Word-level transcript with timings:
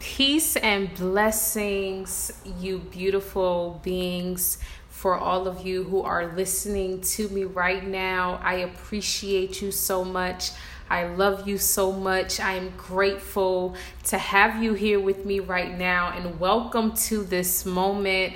Peace 0.00 0.54
and 0.54 0.94
blessings, 0.94 2.30
you 2.60 2.78
beautiful 2.78 3.80
beings. 3.82 4.58
For 4.90 5.16
all 5.16 5.48
of 5.48 5.66
you 5.66 5.82
who 5.82 6.02
are 6.02 6.36
listening 6.36 7.00
to 7.00 7.28
me 7.30 7.42
right 7.42 7.84
now, 7.84 8.38
I 8.42 8.54
appreciate 8.54 9.60
you 9.60 9.72
so 9.72 10.04
much. 10.04 10.52
I 10.88 11.08
love 11.08 11.48
you 11.48 11.58
so 11.58 11.90
much. 11.90 12.38
I 12.38 12.52
am 12.52 12.72
grateful 12.76 13.74
to 14.04 14.18
have 14.18 14.62
you 14.62 14.74
here 14.74 15.00
with 15.00 15.24
me 15.26 15.40
right 15.40 15.76
now, 15.76 16.12
and 16.14 16.38
welcome 16.38 16.94
to 17.08 17.24
this 17.24 17.66
moment 17.66 18.34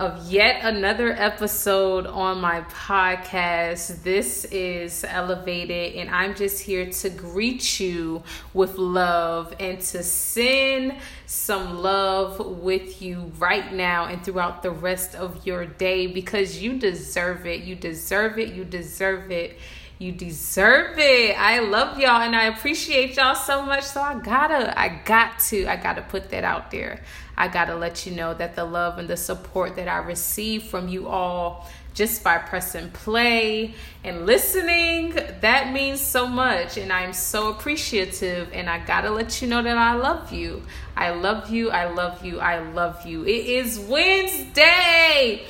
of 0.00 0.32
yet 0.32 0.64
another 0.64 1.12
episode 1.12 2.06
on 2.06 2.40
my 2.40 2.62
podcast. 2.62 4.02
This 4.02 4.46
is 4.46 5.04
eLuvated, 5.06 5.98
and 5.98 6.08
I'm 6.08 6.34
just 6.34 6.62
here 6.62 6.90
to 6.90 7.10
greet 7.10 7.78
you 7.78 8.22
with 8.54 8.78
love 8.78 9.54
and 9.60 9.78
to 9.78 10.02
send 10.02 10.96
some 11.26 11.82
love 11.82 12.38
with 12.62 13.02
you 13.02 13.30
right 13.38 13.74
now 13.74 14.06
and 14.06 14.24
throughout 14.24 14.62
the 14.62 14.70
rest 14.70 15.14
of 15.14 15.46
your 15.46 15.66
day 15.66 16.06
because 16.06 16.62
you 16.62 16.78
deserve 16.78 17.46
it. 17.46 17.64
You 17.64 17.76
deserve 17.76 18.38
it. 18.38 18.54
You 18.54 18.64
deserve 18.64 19.30
it. 19.30 19.34
You 19.34 19.58
deserve 19.58 19.58
it. 19.58 19.58
I 20.02 21.58
love 21.58 21.98
y'all 21.98 22.22
and 22.22 22.34
I 22.34 22.44
appreciate 22.44 23.16
y'all 23.16 23.34
so 23.34 23.60
much. 23.60 23.84
So 23.84 24.00
I 24.00 24.18
gotta, 24.18 24.78
I 24.78 24.88
got 25.04 25.38
to, 25.50 25.66
I 25.66 25.76
gotta 25.76 26.00
put 26.00 26.30
that 26.30 26.42
out 26.42 26.70
there. 26.70 27.02
I 27.36 27.48
gotta 27.48 27.76
let 27.76 28.06
you 28.06 28.12
know 28.12 28.32
that 28.32 28.56
the 28.56 28.64
love 28.64 28.98
and 28.98 29.06
the 29.06 29.18
support 29.18 29.76
that 29.76 29.88
I 29.88 29.98
receive 29.98 30.62
from 30.62 30.88
you 30.88 31.06
all 31.06 31.68
just 31.92 32.24
by 32.24 32.38
pressing 32.38 32.88
play 32.92 33.74
and 34.02 34.24
listening, 34.24 35.18
that 35.42 35.70
means 35.70 36.00
so 36.00 36.26
much. 36.26 36.78
And 36.78 36.90
I'm 36.90 37.12
so 37.12 37.50
appreciative. 37.50 38.48
And 38.54 38.70
I 38.70 38.82
gotta 38.82 39.10
let 39.10 39.42
you 39.42 39.48
know 39.48 39.62
that 39.62 39.76
I 39.76 39.92
love 39.96 40.32
you. 40.32 40.62
I 40.96 41.10
love 41.10 41.50
you. 41.50 41.70
I 41.70 41.92
love 41.92 42.24
you. 42.24 42.40
I 42.40 42.60
love 42.60 43.04
you. 43.04 43.24
It 43.24 43.44
is 43.44 43.78
Wednesday, 43.78 45.44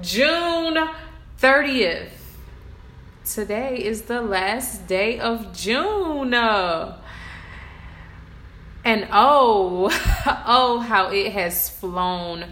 June 0.00 0.88
30th 1.38 2.19
today 3.34 3.76
is 3.76 4.02
the 4.02 4.20
last 4.20 4.88
day 4.88 5.20
of 5.20 5.52
June. 5.52 6.34
And 6.34 6.96
oh, 9.12 9.88
oh, 10.46 10.80
how 10.80 11.10
it 11.12 11.32
has 11.32 11.70
flown 11.70 12.46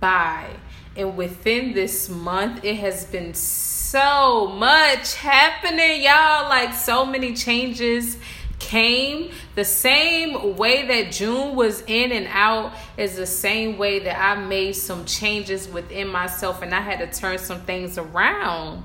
by. 0.00 0.50
And 0.96 1.16
within 1.16 1.72
this 1.72 2.10
month, 2.10 2.62
it 2.62 2.76
has 2.76 3.06
been 3.06 3.32
so 3.32 4.48
much 4.48 5.14
happening, 5.14 6.02
y'all. 6.02 6.48
Like, 6.48 6.74
so 6.74 7.06
many 7.06 7.32
changes 7.34 8.18
came. 8.58 9.30
The 9.54 9.64
same 9.64 10.56
way 10.56 10.86
that 10.88 11.12
June 11.12 11.56
was 11.56 11.82
in 11.86 12.12
and 12.12 12.26
out 12.28 12.74
is 12.98 13.16
the 13.16 13.26
same 13.26 13.78
way 13.78 14.00
that 14.00 14.20
I 14.20 14.44
made 14.44 14.74
some 14.74 15.06
changes 15.06 15.68
within 15.68 16.08
myself 16.08 16.60
and 16.60 16.74
I 16.74 16.80
had 16.80 16.98
to 16.98 17.18
turn 17.18 17.38
some 17.38 17.62
things 17.62 17.96
around 17.96 18.84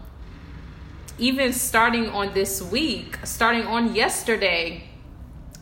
even 1.17 1.51
starting 1.53 2.09
on 2.09 2.33
this 2.33 2.61
week, 2.61 3.17
starting 3.23 3.63
on 3.63 3.95
yesterday, 3.95 4.83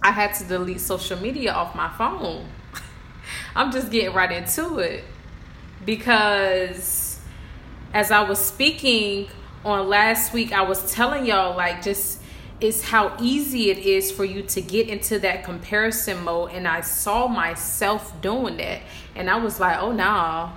I 0.01 0.11
had 0.11 0.33
to 0.35 0.43
delete 0.43 0.81
social 0.81 1.17
media 1.19 1.53
off 1.53 1.75
my 1.75 1.89
phone. 1.89 2.47
I'm 3.55 3.71
just 3.71 3.89
getting 3.89 4.13
right 4.13 4.31
into 4.31 4.79
it 4.79 5.03
because 5.85 7.19
as 7.93 8.11
I 8.11 8.23
was 8.23 8.39
speaking 8.39 9.29
on 9.63 9.87
last 9.87 10.33
week, 10.33 10.51
I 10.51 10.61
was 10.61 10.91
telling 10.91 11.25
y'all 11.25 11.55
like 11.55 11.81
just 11.81 12.21
it's 12.61 12.83
how 12.83 13.15
easy 13.19 13.69
it 13.69 13.79
is 13.79 14.11
for 14.11 14.23
you 14.23 14.41
to 14.43 14.61
get 14.61 14.87
into 14.87 15.19
that 15.19 15.43
comparison 15.43 16.23
mode 16.23 16.51
and 16.51 16.67
I 16.67 16.81
saw 16.81 17.27
myself 17.27 18.13
doing 18.21 18.57
that 18.57 18.81
and 19.15 19.29
I 19.29 19.37
was 19.37 19.59
like, 19.59 19.77
"Oh 19.79 19.91
nah. 19.91 20.51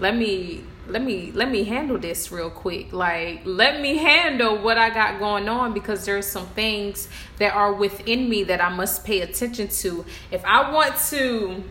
Let 0.00 0.16
me 0.16 0.64
let 0.88 1.02
me 1.02 1.30
let 1.32 1.50
me 1.50 1.64
handle 1.64 1.98
this 1.98 2.32
real 2.32 2.50
quick. 2.50 2.92
Like 2.92 3.42
let 3.44 3.80
me 3.80 3.98
handle 3.98 4.58
what 4.58 4.78
i 4.78 4.90
got 4.90 5.18
going 5.18 5.48
on 5.48 5.72
because 5.72 6.04
there's 6.04 6.26
some 6.26 6.46
things 6.48 7.08
that 7.38 7.54
are 7.54 7.72
within 7.72 8.28
me 8.28 8.44
that 8.44 8.60
i 8.60 8.68
must 8.68 9.04
pay 9.04 9.20
attention 9.20 9.68
to. 9.68 10.04
If 10.30 10.44
i 10.44 10.72
want 10.72 10.96
to 11.10 11.62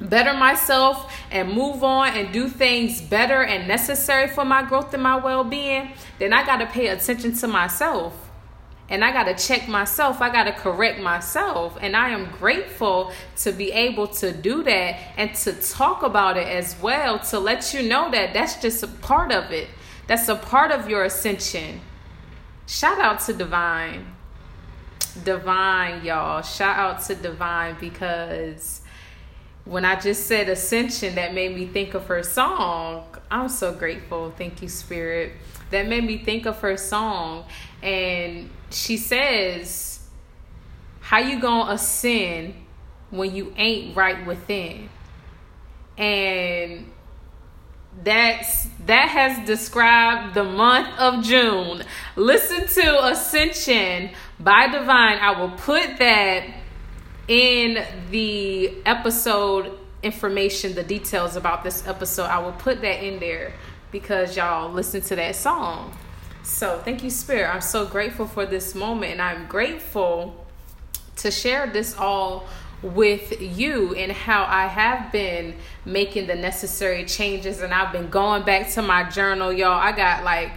better 0.00 0.34
myself 0.34 1.12
and 1.30 1.52
move 1.52 1.84
on 1.84 2.08
and 2.08 2.32
do 2.32 2.48
things 2.48 3.00
better 3.00 3.42
and 3.42 3.68
necessary 3.68 4.28
for 4.28 4.44
my 4.44 4.62
growth 4.62 4.92
and 4.92 5.02
my 5.02 5.16
well-being 5.16 5.92
then 6.18 6.32
i 6.32 6.44
got 6.44 6.56
to 6.56 6.66
pay 6.66 6.88
attention 6.88 7.32
to 7.32 7.46
myself 7.46 8.23
and 8.88 9.02
I 9.02 9.12
got 9.12 9.24
to 9.24 9.34
check 9.34 9.66
myself. 9.66 10.20
I 10.20 10.30
got 10.30 10.44
to 10.44 10.52
correct 10.52 11.00
myself. 11.00 11.78
And 11.80 11.96
I 11.96 12.10
am 12.10 12.30
grateful 12.38 13.12
to 13.38 13.52
be 13.52 13.72
able 13.72 14.08
to 14.08 14.32
do 14.32 14.62
that 14.62 14.98
and 15.16 15.34
to 15.36 15.54
talk 15.54 16.02
about 16.02 16.36
it 16.36 16.46
as 16.46 16.76
well 16.82 17.18
to 17.20 17.38
let 17.38 17.72
you 17.72 17.82
know 17.82 18.10
that 18.10 18.34
that's 18.34 18.60
just 18.60 18.82
a 18.82 18.88
part 18.88 19.32
of 19.32 19.50
it. 19.52 19.68
That's 20.06 20.28
a 20.28 20.36
part 20.36 20.70
of 20.70 20.88
your 20.88 21.04
ascension. 21.04 21.80
Shout 22.66 23.00
out 23.00 23.20
to 23.20 23.32
DeeVine. 23.32 24.04
DeeVine, 25.00 26.04
y'all. 26.04 26.42
Shout 26.42 26.76
out 26.76 27.02
to 27.04 27.14
DeeVine 27.14 27.80
because 27.80 28.82
when 29.64 29.86
I 29.86 29.98
just 29.98 30.26
said 30.26 30.50
ascension, 30.50 31.14
that 31.14 31.32
made 31.32 31.56
me 31.56 31.66
think 31.66 31.94
of 31.94 32.06
her 32.06 32.22
song. 32.22 33.06
I'm 33.34 33.48
so 33.48 33.74
grateful. 33.74 34.32
Thank 34.38 34.62
you, 34.62 34.68
Spirit. 34.68 35.32
That 35.70 35.88
made 35.88 36.04
me 36.04 36.18
think 36.18 36.46
of 36.46 36.60
her 36.60 36.76
song. 36.76 37.46
And 37.82 38.48
she 38.70 38.96
says, 38.96 40.06
How 41.00 41.18
you 41.18 41.40
gonna 41.40 41.72
ascend 41.72 42.54
when 43.10 43.34
you 43.34 43.52
ain't 43.56 43.96
right 43.96 44.24
within? 44.24 44.88
And 45.98 46.92
that's 48.04 48.68
that 48.86 49.08
has 49.08 49.44
described 49.44 50.34
the 50.34 50.44
month 50.44 50.96
of 50.96 51.24
June. 51.24 51.82
Listen 52.14 52.68
to 52.68 53.04
Ascension 53.06 54.10
by 54.38 54.68
DeeVine. 54.68 55.18
I 55.20 55.40
will 55.40 55.56
put 55.56 55.98
that 55.98 56.46
in 57.26 57.84
the 58.12 58.74
episode 58.86 59.76
information, 60.04 60.74
the 60.74 60.82
details 60.82 61.36
about 61.36 61.64
this 61.64 61.86
episode. 61.86 62.24
I 62.24 62.38
will 62.38 62.52
put 62.52 62.80
that 62.82 63.04
in 63.04 63.18
there 63.20 63.54
because 63.90 64.36
y'all 64.36 64.70
listen 64.70 65.00
to 65.02 65.16
that 65.16 65.36
song. 65.36 65.96
So, 66.42 66.80
thank 66.84 67.02
you, 67.02 67.10
Spirit. 67.10 67.54
I'm 67.54 67.62
so 67.62 67.86
grateful 67.86 68.26
for 68.26 68.44
this 68.44 68.74
moment, 68.74 69.12
and 69.12 69.22
I'm 69.22 69.46
grateful 69.46 70.44
to 71.16 71.30
share 71.30 71.66
this 71.66 71.96
all 71.96 72.46
with 72.82 73.40
you 73.40 73.94
and 73.94 74.12
how 74.12 74.44
I 74.44 74.66
have 74.66 75.10
been 75.10 75.54
making 75.86 76.26
the 76.26 76.34
necessary 76.34 77.04
changes. 77.06 77.62
And 77.62 77.72
I've 77.72 77.92
been 77.92 78.10
going 78.10 78.44
back 78.44 78.70
to 78.72 78.82
my 78.82 79.08
journal, 79.08 79.52
y'all. 79.52 79.72
I 79.72 79.92
got 79.92 80.22
like 80.22 80.52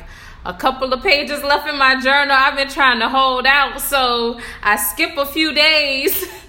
a 0.46 0.54
couple 0.54 0.92
of 0.94 1.02
pages 1.02 1.44
left 1.44 1.68
in 1.68 1.78
my 1.78 2.00
journal. 2.02 2.36
I've 2.38 2.56
been 2.56 2.70
trying 2.70 3.00
to 3.00 3.10
hold 3.10 3.46
out, 3.46 3.80
so 3.82 4.40
I 4.62 4.76
skip 4.76 5.18
a 5.18 5.26
few 5.26 5.54
days. 5.54 6.26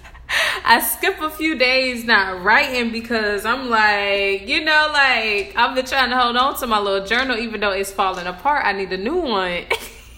I 0.71 0.81
skip 0.81 1.19
a 1.23 1.31
few 1.31 1.57
days 1.57 2.05
not 2.05 2.45
writing 2.45 2.93
because 2.93 3.47
I'm 3.47 3.71
like, 3.71 4.47
you 4.47 4.63
know, 4.63 4.91
like 4.93 5.55
I've 5.57 5.75
been 5.75 5.87
trying 5.87 6.11
to 6.11 6.19
hold 6.19 6.37
on 6.37 6.59
to 6.59 6.67
my 6.67 6.79
little 6.79 7.07
journal 7.07 7.39
even 7.39 7.61
though 7.61 7.71
it's 7.71 7.91
falling 7.91 8.27
apart. 8.27 8.67
I 8.67 8.73
need 8.73 8.93
a 8.93 8.99
new 8.99 9.17
one. 9.17 9.65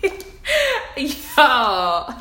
y'all, 0.97 2.13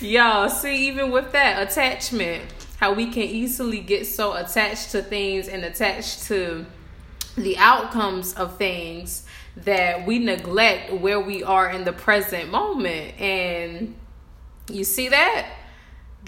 y'all, 0.00 0.48
see, 0.48 0.88
even 0.88 1.12
with 1.12 1.30
that 1.30 1.70
attachment, 1.70 2.42
how 2.78 2.94
we 2.94 3.12
can 3.12 3.22
easily 3.22 3.78
get 3.78 4.08
so 4.08 4.32
attached 4.32 4.90
to 4.90 5.00
things 5.00 5.46
and 5.46 5.64
attached 5.64 6.24
to 6.24 6.66
the 7.36 7.56
outcomes 7.58 8.34
of 8.34 8.58
things 8.58 9.24
that 9.54 10.04
we 10.04 10.18
neglect 10.18 10.92
where 10.94 11.20
we 11.20 11.44
are 11.44 11.70
in 11.70 11.84
the 11.84 11.92
present 11.92 12.50
moment. 12.50 13.20
And 13.20 13.94
you 14.68 14.82
see 14.82 15.10
that? 15.10 15.48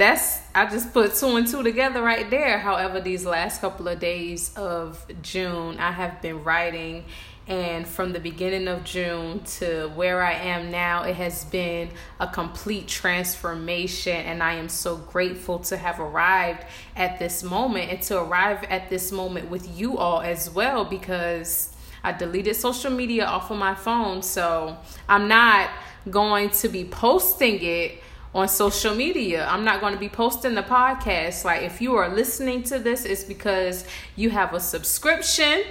That's 0.00 0.40
I 0.54 0.66
just 0.66 0.92
put 0.92 1.14
two 1.14 1.36
and 1.36 1.46
two 1.46 1.62
together 1.62 2.02
right 2.02 2.28
there. 2.30 2.58
However, 2.58 3.00
these 3.00 3.24
last 3.24 3.60
couple 3.60 3.86
of 3.86 4.00
days 4.00 4.56
of 4.56 5.04
June, 5.22 5.78
I 5.78 5.92
have 5.92 6.22
been 6.22 6.42
writing 6.42 7.04
and 7.46 7.86
from 7.86 8.12
the 8.12 8.20
beginning 8.20 8.68
of 8.68 8.84
June 8.84 9.42
to 9.58 9.88
where 9.96 10.22
I 10.22 10.32
am 10.32 10.70
now, 10.70 11.02
it 11.02 11.16
has 11.16 11.44
been 11.46 11.90
a 12.20 12.28
complete 12.28 12.86
transformation. 12.86 14.14
And 14.14 14.40
I 14.40 14.54
am 14.54 14.68
so 14.68 14.96
grateful 14.96 15.58
to 15.60 15.76
have 15.76 15.98
arrived 15.98 16.64
at 16.94 17.18
this 17.18 17.42
moment 17.42 17.90
and 17.90 18.00
to 18.02 18.22
arrive 18.22 18.62
at 18.64 18.88
this 18.88 19.10
moment 19.10 19.50
with 19.50 19.76
you 19.76 19.98
all 19.98 20.20
as 20.20 20.48
well 20.48 20.84
because 20.84 21.74
I 22.04 22.12
deleted 22.12 22.54
social 22.54 22.92
media 22.92 23.26
off 23.26 23.50
of 23.50 23.58
my 23.58 23.74
phone. 23.74 24.22
So 24.22 24.78
I'm 25.08 25.26
not 25.26 25.70
going 26.08 26.50
to 26.50 26.68
be 26.68 26.84
posting 26.84 27.58
it 27.62 28.00
on 28.34 28.48
social 28.48 28.94
media. 28.94 29.46
I'm 29.48 29.64
not 29.64 29.80
going 29.80 29.92
to 29.92 29.98
be 29.98 30.08
posting 30.08 30.54
the 30.54 30.62
podcast. 30.62 31.44
Like, 31.44 31.62
if 31.62 31.80
you 31.80 31.96
are 31.96 32.08
listening 32.08 32.62
to 32.64 32.78
this, 32.78 33.04
it's 33.04 33.24
because 33.24 33.84
you 34.16 34.30
have 34.30 34.54
a 34.54 34.60
subscription 34.60 35.64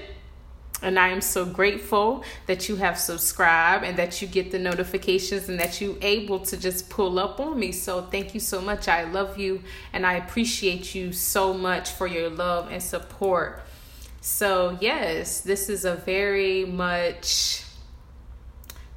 And 0.81 0.97
I 0.97 1.09
am 1.09 1.21
so 1.21 1.45
grateful 1.45 2.23
that 2.45 2.69
you 2.69 2.77
have 2.77 2.97
subscribed 2.97 3.83
and 3.83 3.97
that 3.97 4.21
you 4.21 4.27
get 4.27 4.51
the 4.51 4.59
notifications 4.59 5.49
and 5.49 5.59
that 5.59 5.81
you 5.81 5.97
able 6.01 6.39
to 6.39 6.57
just 6.57 6.89
pull 6.89 7.19
up 7.19 7.39
on 7.39 7.59
me. 7.59 7.71
So 7.71 8.01
thank 8.03 8.33
you 8.33 8.39
so 8.39 8.61
much. 8.61 8.87
I 8.87 9.03
love 9.03 9.37
you 9.37 9.61
and 9.91 10.05
I 10.05 10.13
appreciate 10.13 10.95
you 10.95 11.11
so 11.11 11.53
much 11.53 11.89
for 11.89 12.07
your 12.07 12.29
love 12.29 12.71
and 12.71 12.81
support. 12.81 13.61
So, 14.21 14.77
yes, 14.79 15.41
this 15.41 15.69
is 15.69 15.85
a 15.85 15.95
very 15.95 16.65
much 16.65 17.63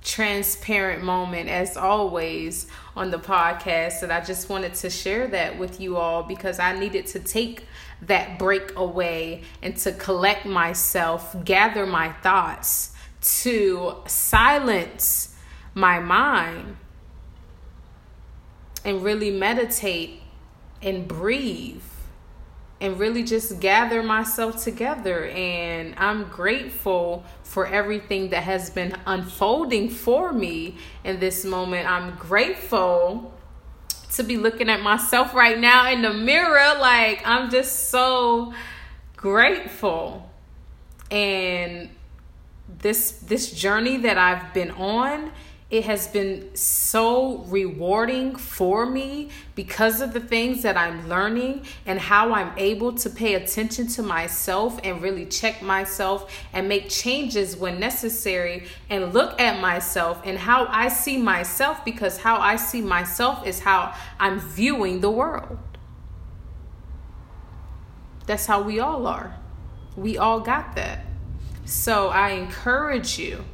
transparent 0.02 1.02
moment 1.02 1.48
as 1.48 1.76
always 1.76 2.66
on 2.96 3.10
the 3.10 3.18
podcast. 3.18 4.02
And 4.02 4.12
I 4.12 4.20
just 4.20 4.48
wanted 4.48 4.74
to 4.74 4.90
share 4.90 5.26
that 5.28 5.58
with 5.58 5.80
you 5.80 5.96
all 5.96 6.22
because 6.22 6.58
I 6.58 6.78
needed 6.78 7.06
to 7.08 7.20
take 7.20 7.66
that 8.02 8.38
break 8.38 8.76
away 8.76 9.42
and 9.62 9.76
to 9.78 9.92
collect 9.92 10.44
myself, 10.44 11.36
gather 11.44 11.86
my 11.86 12.12
thoughts, 12.12 12.92
to 13.20 13.96
silence 14.06 15.36
my 15.74 16.00
mind 16.00 16.76
and 18.84 19.02
really 19.02 19.30
meditate 19.30 20.20
and 20.82 21.06
breathe 21.06 21.82
and 22.82 22.98
really 22.98 23.22
just 23.22 23.60
gather 23.60 24.02
myself 24.02 24.62
together. 24.64 25.26
And 25.26 25.94
I'm 25.96 26.24
grateful 26.24 27.24
for 27.44 27.64
everything 27.64 28.30
that 28.30 28.42
has 28.42 28.70
been 28.70 28.96
unfolding 29.06 29.88
for 29.88 30.32
me 30.32 30.76
in 31.04 31.20
this 31.20 31.44
moment. 31.44 31.88
I'm 31.88 32.16
grateful 32.16 33.32
to 34.14 34.24
be 34.24 34.36
looking 34.36 34.68
at 34.68 34.80
myself 34.82 35.32
right 35.32 35.60
now 35.60 35.92
in 35.92 36.02
the 36.02 36.12
mirror. 36.12 36.76
Like, 36.80 37.22
I'm 37.24 37.50
just 37.50 37.90
so 37.90 38.52
grateful. 39.16 40.28
And 41.08 41.88
this 42.80 43.12
this 43.12 43.52
journey 43.52 43.98
that 43.98 44.18
I've 44.18 44.52
been 44.52 44.72
on 44.72 45.30
it 45.72 45.84
has 45.86 46.06
been 46.06 46.54
so 46.54 47.38
rewarding 47.48 48.36
for 48.36 48.84
me 48.84 49.30
because 49.54 50.02
of 50.02 50.12
the 50.12 50.20
things 50.20 50.60
that 50.60 50.76
I'm 50.76 51.08
learning 51.08 51.64
and 51.86 51.98
how 51.98 52.34
I'm 52.34 52.52
able 52.58 52.92
to 52.92 53.08
pay 53.08 53.36
attention 53.36 53.86
to 53.86 54.02
myself 54.02 54.78
and 54.84 55.00
really 55.00 55.24
check 55.24 55.62
myself 55.62 56.30
and 56.52 56.68
make 56.68 56.90
changes 56.90 57.56
when 57.56 57.80
necessary 57.80 58.66
and 58.90 59.14
look 59.14 59.40
at 59.40 59.62
myself 59.62 60.20
and 60.26 60.36
how 60.36 60.66
I 60.66 60.88
see 60.88 61.16
myself 61.16 61.82
because 61.86 62.18
how 62.18 62.36
I 62.36 62.56
see 62.56 62.82
myself 62.82 63.46
is 63.46 63.60
how 63.60 63.94
I'm 64.20 64.40
viewing 64.40 65.00
the 65.00 65.10
world. 65.10 65.58
That's 68.26 68.44
how 68.44 68.60
we 68.60 68.78
all 68.78 69.06
are. 69.06 69.38
We 69.96 70.18
all 70.18 70.40
got 70.40 70.76
that. 70.76 71.06
So 71.64 72.08
I 72.08 72.32
encourage 72.32 73.18
you 73.18 73.46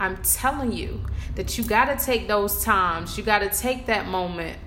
I'm 0.00 0.16
telling 0.22 0.72
you 0.72 1.04
that 1.34 1.58
you 1.58 1.64
got 1.64 1.96
to 1.96 2.04
take 2.04 2.26
those 2.26 2.64
times, 2.64 3.18
you 3.18 3.22
got 3.22 3.40
to 3.40 3.50
take 3.50 3.84
that 3.86 4.06
moment 4.06 4.58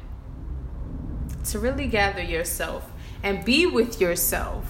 to 1.46 1.58
really 1.58 1.88
gather 1.88 2.22
yourself 2.22 2.90
and 3.24 3.44
be 3.44 3.66
with 3.66 4.00
yourself. 4.00 4.70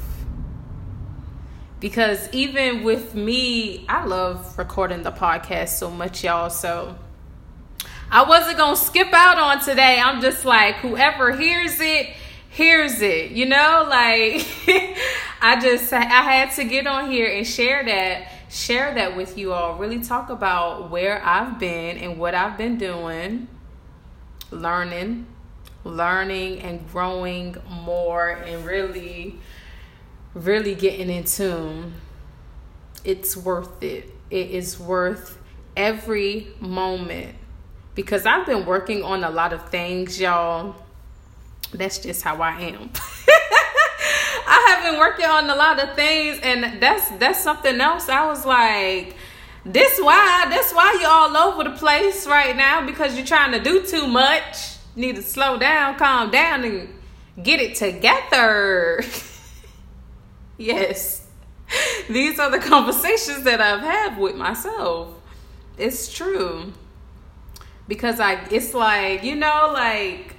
Because 1.82 2.30
even 2.32 2.84
with 2.84 3.14
me, 3.14 3.86
I 3.90 4.06
love 4.06 4.58
recording 4.58 5.04
the 5.04 5.12
podcast 5.12 5.70
so 5.70 5.92
much, 5.92 6.24
y'all. 6.24 6.50
So 6.50 6.96
I 8.10 8.24
wasn't 8.24 8.58
going 8.58 8.76
to 8.76 8.82
skip 8.82 9.12
out 9.12 9.38
on 9.38 9.62
today. 9.62 10.00
I'm 10.00 10.22
just 10.22 10.46
like, 10.46 10.76
whoever 10.76 11.36
hears 11.36 11.82
it, 11.82 12.08
hears 12.50 13.02
it, 13.02 13.32
you 13.32 13.48
know? 13.48 13.86
Like, 13.90 14.48
I 15.42 15.60
just, 15.62 15.92
I 15.92 16.04
had 16.04 16.52
to 16.54 16.64
get 16.64 16.88
on 16.88 17.12
here 17.12 17.28
and 17.28 17.46
share 17.46 17.84
that 17.84 18.33
share 18.54 18.94
that 18.94 19.18
with 19.18 19.38
you 19.38 19.52
all. 19.52 19.78
Really 19.78 20.00
talk 20.00 20.30
about 20.30 20.92
where 20.92 21.26
I've 21.26 21.58
been 21.58 21.98
and 21.98 22.20
what 22.20 22.36
I've 22.36 22.58
been 22.58 22.78
doing, 22.78 23.48
learning, 24.52 25.26
learning 25.84 26.60
and 26.60 26.88
growing 26.90 27.58
more 27.68 28.30
and 28.30 28.64
really 28.66 29.40
really 30.34 30.76
getting 30.76 31.10
in 31.10 31.24
tune. 31.24 31.94
It's 33.04 33.36
worth 33.36 33.84
it. 33.84 34.10
It 34.30 34.52
is 34.52 34.80
worth 34.80 35.40
every 35.76 36.48
moment 36.60 37.36
because 37.96 38.26
I've 38.26 38.46
been 38.46 38.66
working 38.66 39.04
on 39.04 39.24
a 39.24 39.30
lot 39.30 39.54
of 39.54 39.70
things, 39.70 40.20
y'all. 40.20 40.76
That's 41.72 42.00
just 42.00 42.24
how 42.24 42.42
I 42.42 42.60
am. 42.62 42.90
Been 44.84 45.00
working 45.00 45.26
on 45.26 45.50
a 45.50 45.56
lot 45.56 45.82
of 45.82 45.96
things, 45.96 46.40
and 46.44 46.82
that's 46.82 47.10
that's 47.12 47.42
something 47.42 47.80
else. 47.80 48.10
I 48.10 48.26
was 48.28 48.46
like, 48.46 49.16
this 49.66 49.98
why 49.98 50.48
this 50.50 50.74
why 50.74 50.98
you're 51.00 51.10
all 51.10 51.38
over 51.38 51.64
the 51.64 51.78
place 51.78 52.28
right 52.28 52.56
now 52.56 52.86
because 52.86 53.16
you're 53.16 53.26
trying 53.26 53.54
to 53.54 53.62
do 53.62 53.86
too 53.86 54.08
much. 54.08 54.76
You 54.96 55.08
need 55.08 55.16
to 55.16 55.22
slow 55.22 55.58
down, 55.58 55.96
calm 55.96 56.32
down, 56.32 56.66
and 56.66 56.90
get 57.42 57.62
it 57.62 57.76
together. 57.76 59.02
yes, 60.58 61.28
these 62.10 62.38
are 62.40 62.52
the 62.52 62.60
conversations 62.74 63.44
that 63.44 63.62
I've 63.62 63.82
had 63.82 64.18
with 64.18 64.36
myself. 64.36 65.08
It's 65.78 66.14
true 66.14 66.74
because 67.88 68.20
I 68.20 68.34
it's 68.52 68.74
like 68.74 69.24
you 69.24 69.36
know 69.36 69.72
like 69.74 70.33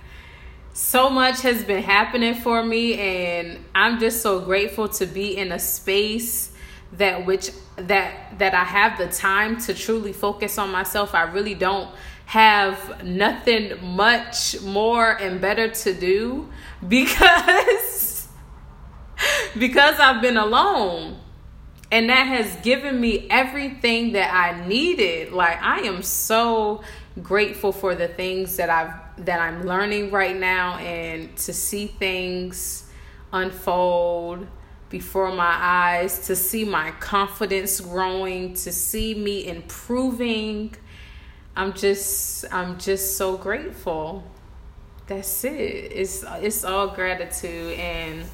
so 0.75 1.09
much 1.09 1.41
has 1.43 1.65
been 1.65 1.83
happening 1.83 2.35
for 2.35 2.65
me 2.65 2.95
and 2.95 3.65
i'm 3.77 4.01
just 4.01 4.21
so 4.21 4.41
grateful 4.41 4.89
to 4.89 5.07
be 5.07 5.37
in 5.37 5.53
a 5.53 5.59
space 5.59 6.51
that 6.93 7.25
which 7.25 7.51
that 7.77 8.39
that 8.39 8.55
i 8.55 8.65
have 8.65 8.99
the 8.99 9.07
time 9.07 9.59
to 9.59 9.75
truly 9.75 10.13
focus 10.13 10.59
on 10.59 10.71
myself. 10.71 11.15
I 11.15 11.23
really 11.23 11.55
don't 11.55 11.91
have 12.27 13.05
nothing 13.05 13.73
much 13.83 14.61
more 14.63 15.13
and 15.13 15.41
better 15.41 15.69
to 15.69 15.95
do 15.95 16.49
because 16.89 18.29
because 19.59 19.99
i've 20.01 20.23
been 20.23 20.37
alone. 20.37 21.21
And 21.93 22.09
that 22.09 22.27
has 22.27 22.57
given 22.65 23.01
me 23.01 23.29
everything 23.31 24.13
that 24.13 24.33
i 24.35 24.67
needed. 24.67 25.33
Like 25.33 25.63
i 25.63 25.81
am 25.81 26.03
so 26.03 26.83
grateful 27.23 27.71
for 27.71 27.95
the 27.95 28.09
things 28.09 28.57
that 28.57 28.71
i've 28.71 29.04
that 29.19 29.41
I'm 29.41 29.65
learning 29.65 30.11
right 30.11 30.37
now 30.37 30.77
and 30.79 31.37
to 31.39 31.53
see 31.53 31.87
things 31.87 32.91
unfold 33.33 34.47
before 34.89 35.33
my 35.33 35.57
eyes, 35.59 36.27
to 36.27 36.37
see 36.37 36.65
my 36.65 36.91
confidence 36.93 37.81
growing, 37.81 38.55
to 38.55 38.73
see 38.73 39.15
me 39.15 39.47
improving. 39.47 40.75
I'm 41.57 41.73
just 41.73 42.45
I'm 42.53 42.79
just 42.79 43.17
so 43.17 43.37
grateful. 43.37 44.25
That's 45.07 45.45
it. 45.45 45.51
It's 45.51 46.25
it's 46.41 46.65
all 46.65 46.89
gratitude 46.89 47.79
and 47.79 48.25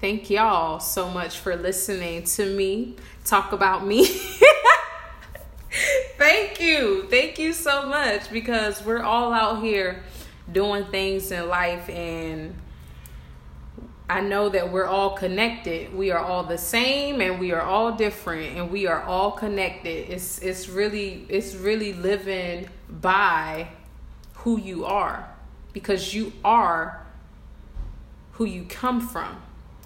thank 0.00 0.30
y'all 0.30 0.80
so 0.80 1.10
much 1.10 1.38
for 1.38 1.56
listening 1.56 2.24
to 2.24 2.56
me 2.56 2.96
talk 3.24 3.52
about 3.52 3.86
me. 3.86 4.08
Thank 7.08 7.38
you. 7.38 7.52
So 7.52 7.86
much 7.86 8.32
because 8.32 8.84
we're 8.84 9.02
all 9.02 9.32
out 9.32 9.62
here 9.62 10.02
doing 10.50 10.84
things 10.86 11.30
in 11.30 11.48
life 11.48 11.88
and 11.88 12.56
I 14.10 14.20
know 14.22 14.48
that 14.48 14.72
we're 14.72 14.86
all 14.86 15.10
connected. 15.10 15.94
We 15.94 16.10
are 16.10 16.18
all 16.18 16.42
the 16.42 16.58
same 16.58 17.20
and 17.20 17.38
we 17.38 17.52
are 17.52 17.62
all 17.62 17.92
different 17.92 18.56
and 18.56 18.72
we 18.72 18.88
are 18.88 19.02
all 19.02 19.30
connected. 19.30 20.10
It's 20.10 20.40
it's 20.40 20.68
really 20.68 21.26
it's 21.28 21.54
really 21.54 21.92
living 21.92 22.68
by 22.88 23.68
who 24.34 24.58
you 24.58 24.84
are 24.84 25.28
because 25.72 26.12
you 26.12 26.32
are 26.44 27.06
who 28.32 28.46
you 28.46 28.64
come 28.64 29.00
from. 29.00 29.40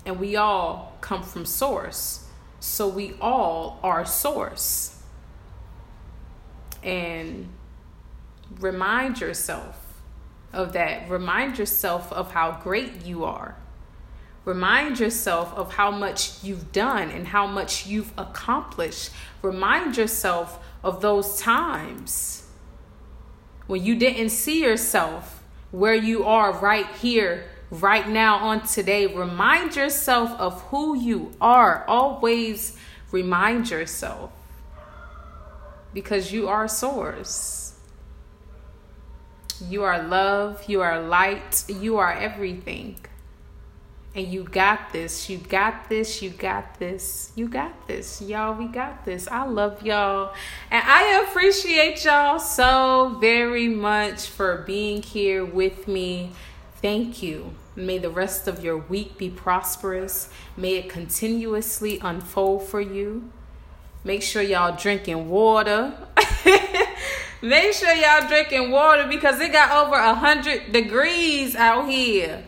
And 0.07 0.19
we 0.19 0.37
all 0.37 0.97
come 1.03 1.23
from 1.23 1.45
source. 1.45 2.27
So 2.61 2.89
we 2.89 3.15
all 3.21 3.79
are 3.83 4.07
source 4.07 5.00
and 6.83 7.49
remind 8.59 9.21
yourself 9.21 9.77
of 10.53 10.73
that. 10.73 11.09
Remind 11.09 11.59
yourself 11.59 12.13
of 12.13 12.33
how 12.33 12.61
great 12.63 13.05
you 13.05 13.25
are. 13.25 13.57
Remind 14.45 14.99
yourself 14.99 15.53
of 15.55 15.75
how 15.75 15.91
much 15.91 16.43
you've 16.43 16.73
done 16.73 17.11
and 17.11 17.29
how 17.29 17.47
much 17.47 17.87
you've 17.87 18.13
accomplished. 18.17 19.11
Remind 19.43 19.97
yourself 19.97 20.65
of 20.83 21.03
those 21.03 21.41
times 21.41 22.47
when 23.67 23.85
you 23.85 23.97
didn't 23.97 24.31
see 24.31 24.63
yourself 24.63 25.45
where 25.71 25.95
you 25.95 26.25
are 26.25 26.53
right 26.59 26.87
here, 26.97 27.45
right 27.71 28.09
now, 28.09 28.37
on 28.39 28.67
today. 28.67 29.07
Remind 29.07 29.77
yourself 29.77 30.31
of 30.41 30.61
who 30.63 30.99
you 30.99 31.33
are. 31.41 31.85
Always 31.87 32.77
remind 33.13 33.71
yourself 33.71 34.33
because 35.93 36.33
you 36.33 36.49
are 36.49 36.69
source. 36.69 37.75
You 39.69 39.83
are 39.83 40.03
love, 40.03 40.65
you 40.69 40.81
are 40.81 41.01
light, 41.01 41.65
you 41.69 41.99
are 41.99 42.13
everything. 42.13 42.97
And 44.15 44.27
you 44.27 44.43
got 44.43 44.93
this. 44.93 45.31
You 45.31 45.39
got 45.39 45.89
this. 45.89 46.21
You 46.21 46.31
got 46.31 46.79
this. 46.81 47.33
You 47.37 47.49
got 47.49 47.87
this. 47.87 48.21
Y'all, 48.21 48.55
we 48.55 48.67
got 48.67 49.05
this. 49.05 49.29
I 49.29 49.45
love 49.45 49.87
y'all. 49.87 50.35
And 50.71 50.83
I 50.85 51.25
appreciate 51.29 52.05
y'all 52.05 52.41
so 52.41 53.19
very 53.21 53.69
much 53.69 54.27
for 54.27 54.65
being 54.67 55.03
here 55.03 55.45
with 55.45 55.87
me. 55.87 56.33
Thank 56.83 57.23
you. 57.23 57.55
May 57.77 57.99
the 57.99 58.11
rest 58.11 58.49
of 58.49 58.65
your 58.65 58.79
week 58.79 59.17
be 59.17 59.31
prosperous. 59.31 60.29
May 60.57 60.75
it 60.77 60.89
continuously 60.89 62.01
unfold 62.03 62.65
for 62.65 62.81
you. 62.81 63.31
Make 64.03 64.23
sure 64.23 64.43
y'all 64.43 64.77
drinking 64.77 65.29
water. 65.29 65.93
Make 67.43 67.73
sure 67.73 67.93
y'all 67.93 68.27
drinking 68.29 68.71
water 68.71 69.07
because 69.07 69.41
it 69.41 69.53
got 69.53 69.87
over 69.87 69.95
a 69.95 70.15
hundred 70.15 70.73
degrees 70.73 71.55
out 71.55 71.89
here. 71.89 72.45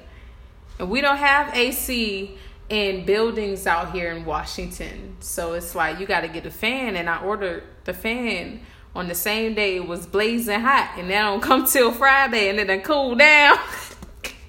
And 0.79 0.91
we 0.91 1.01
don't 1.01 1.19
have 1.19 1.55
AC 1.55 2.39
in 2.69 3.05
buildings 3.05 3.67
out 3.67 3.93
here 3.93 4.13
in 4.13 4.25
Washington. 4.25 5.17
So 5.21 5.53
it's 5.53 5.75
like 5.75 6.01
you 6.01 6.07
gotta 6.07 6.29
get 6.29 6.47
a 6.47 6.51
fan 6.51 6.97
and 6.97 7.09
I 7.09 7.23
ordered 7.23 7.65
the 7.85 7.93
fan 7.93 8.61
on 8.95 9.09
the 9.09 9.15
same 9.15 9.55
day 9.55 9.77
it 9.77 9.87
was 9.87 10.07
blazing 10.07 10.61
hot 10.61 10.95
and 10.99 11.11
that 11.11 11.23
don't 11.23 11.43
come 11.43 11.67
till 11.67 11.93
Friday 11.93 12.49
and 12.49 12.59
then 12.59 12.81
cool 12.81 13.15
down. 13.15 13.59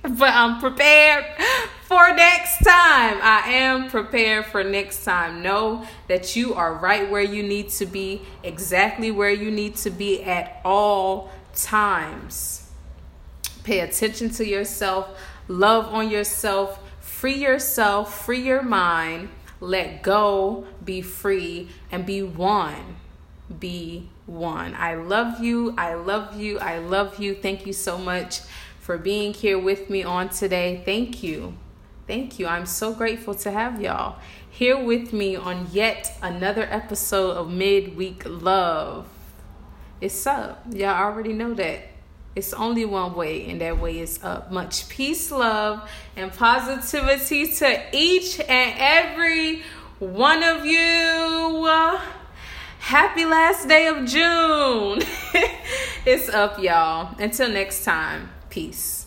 but 0.17 0.33
I'm 0.33 0.59
prepared 0.59 1.25
for 1.83 2.13
next 2.13 2.57
time. 2.57 3.19
I 3.21 3.43
am 3.53 3.89
prepared 3.89 4.45
for 4.47 4.61
next 4.61 5.05
time. 5.05 5.41
Know 5.41 5.85
that 6.09 6.35
you 6.35 6.53
are 6.55 6.73
right 6.73 7.09
where 7.09 7.21
you 7.21 7.41
need 7.41 7.69
to 7.69 7.85
be, 7.85 8.21
exactly 8.43 9.11
where 9.11 9.29
you 9.29 9.49
need 9.49 9.77
to 9.77 9.89
be 9.89 10.21
at 10.21 10.59
all 10.65 11.31
times. 11.55 12.69
Pay 13.63 13.79
attention 13.79 14.29
to 14.31 14.45
yourself, 14.45 15.17
love 15.47 15.85
on 15.93 16.09
yourself, 16.09 16.79
free 16.99 17.35
yourself, 17.35 18.25
free 18.25 18.41
your 18.41 18.61
mind, 18.61 19.29
let 19.61 20.03
go, 20.03 20.67
be 20.83 21.01
free, 21.01 21.69
and 21.93 22.05
be 22.05 22.21
one. 22.21 22.97
Be 23.57 24.09
one. 24.25 24.75
I 24.75 24.95
love 24.95 25.41
you. 25.41 25.73
I 25.77 25.93
love 25.93 26.37
you. 26.37 26.59
I 26.59 26.79
love 26.79 27.19
you. 27.19 27.35
Thank 27.35 27.65
you 27.65 27.71
so 27.71 27.97
much 27.97 28.41
for 28.83 28.97
being 28.97 29.33
here 29.33 29.57
with 29.57 29.89
me 29.89 30.03
on 30.03 30.27
today. 30.27 30.81
Thank 30.83 31.23
you. 31.23 31.55
Thank 32.05 32.37
you. 32.37 32.47
I'm 32.47 32.65
so 32.65 32.93
grateful 32.93 33.33
to 33.35 33.49
have 33.49 33.81
y'all 33.81 34.19
here 34.49 34.77
with 34.77 35.13
me 35.13 35.37
on 35.37 35.69
yet 35.71 36.11
another 36.21 36.67
episode 36.69 37.37
of 37.37 37.49
Midweek 37.49 38.23
Love. 38.25 39.07
It's 40.01 40.27
up. 40.27 40.65
Y'all 40.69 41.01
already 41.01 41.31
know 41.31 41.53
that. 41.53 41.79
It's 42.35 42.51
only 42.51 42.83
one 42.83 43.15
way, 43.15 43.49
and 43.49 43.61
that 43.61 43.79
way 43.79 43.99
is 43.99 44.21
up. 44.21 44.51
Much 44.51 44.89
peace, 44.89 45.31
love, 45.31 45.89
and 46.17 46.33
positivity 46.33 47.47
to 47.53 47.81
each 47.93 48.37
and 48.41 48.73
every 48.77 49.61
one 49.99 50.43
of 50.43 50.65
you. 50.65 51.69
Happy 52.79 53.23
last 53.23 53.69
day 53.69 53.87
of 53.87 54.03
June. 54.05 54.99
it's 56.05 56.27
up, 56.27 56.61
y'all. 56.61 57.15
Until 57.17 57.47
next 57.47 57.85
time. 57.85 58.32
Peace. 58.53 59.02